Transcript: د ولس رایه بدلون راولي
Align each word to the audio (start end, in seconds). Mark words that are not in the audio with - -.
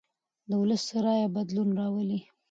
د 0.49 0.51
ولس 0.61 0.85
رایه 1.05 1.27
بدلون 1.35 1.69
راولي 1.79 2.19